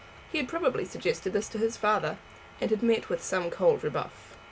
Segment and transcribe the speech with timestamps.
[0.31, 2.17] He had probably suggested this to his father,
[2.59, 4.35] and had met with some cold rebuff.